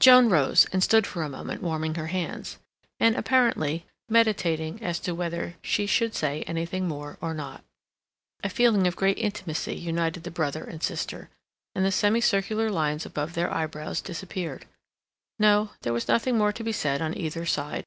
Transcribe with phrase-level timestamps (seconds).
[0.00, 2.58] Joan rose, and stood for a moment warming her hands,
[2.98, 7.62] and, apparently, meditating as to whether she should say anything more or not.
[8.42, 11.30] A feeling of great intimacy united the brother and sister,
[11.76, 14.66] and the semicircular lines above their eyebrows disappeared.
[15.38, 17.84] No, there was nothing more to be said on either side.